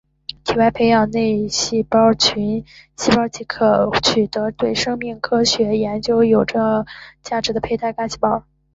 [0.45, 2.65] 体外培养内细胞群
[2.97, 6.83] 细胞即可取得对生命科学研究有重要
[7.21, 8.43] 价值的胚胎干细胞